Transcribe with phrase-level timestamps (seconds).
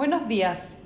[0.00, 0.78] Buenos días.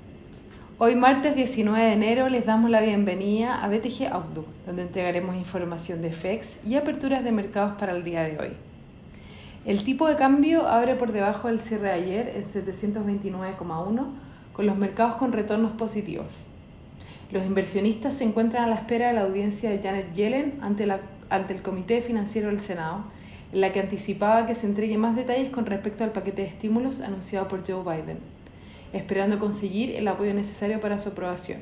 [0.77, 6.01] Hoy martes 19 de enero les damos la bienvenida a BTG Outlook, donde entregaremos información
[6.01, 8.49] de FX y aperturas de mercados para el día de hoy.
[9.65, 14.05] El tipo de cambio abre por debajo del cierre de ayer en 729,1
[14.51, 16.47] con los mercados con retornos positivos.
[17.31, 20.91] Los inversionistas se encuentran a la espera de la audiencia de Janet Yellen ante,
[21.29, 23.05] ante el Comité Financiero del Senado,
[23.53, 26.99] en la que anticipaba que se entregue más detalles con respecto al paquete de estímulos
[26.99, 28.34] anunciado por Joe Biden
[28.95, 31.59] esperando conseguir el apoyo necesario para su aprobación.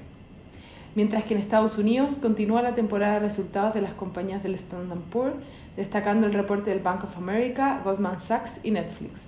[0.96, 5.00] Mientras que en Estados Unidos continúa la temporada de resultados de las compañías del Standard
[5.12, 5.36] Poor's,
[5.76, 9.24] destacando el reporte del Bank of America, Goldman Sachs y Netflix.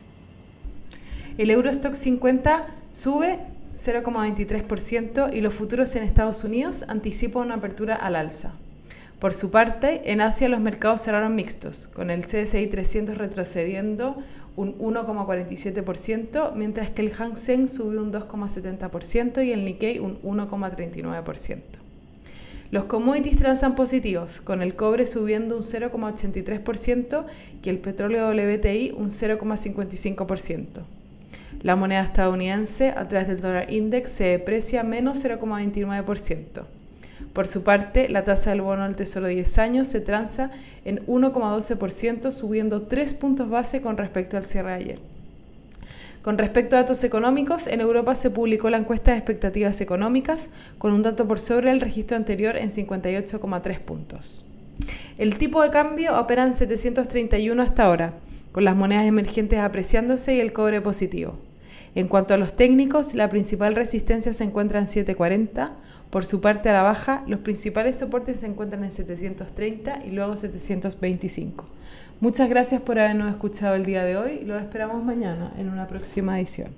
[1.38, 3.40] El Eurostock 50 sube
[3.76, 8.54] 0,23% y los futuros en Estados Unidos anticipan una apertura al alza.
[9.20, 14.18] Por su parte, en Asia los mercados cerraron mixtos, con el CSI 300 retrocediendo
[14.56, 21.62] un 1,47%, mientras que el Hang Seng subió un 2,70% y el Nikkei un 1,39%.
[22.72, 27.26] Los commodities transan positivos, con el cobre subiendo un 0,83%
[27.64, 30.84] y el petróleo WTI un 0,55%.
[31.62, 36.66] La moneda estadounidense a través del dólar index se deprecia menos 0,29%.
[37.34, 40.52] Por su parte, la tasa del bono del Tesoro de 10 años se transa
[40.84, 45.00] en 1,12%, subiendo 3 puntos base con respecto al cierre de ayer.
[46.22, 50.50] Con respecto a datos económicos, en Europa se publicó la encuesta de expectativas económicas
[50.80, 54.44] con un dato por sobre el registro anterior en 58,3 puntos.
[55.18, 58.16] El tipo de cambio opera en 731 hasta ahora,
[58.52, 61.38] con las monedas emergentes apreciándose y el cobre positivo.
[61.96, 65.78] En cuanto a los técnicos, la principal resistencia se encuentra en 740,
[66.10, 70.38] por su parte, a la baja, los principales soportes se encuentran en 730 y luego
[70.38, 71.66] 725.
[72.22, 74.40] Muchas gracias por habernos escuchado el día de hoy.
[74.46, 76.70] Los esperamos mañana en una próxima edición.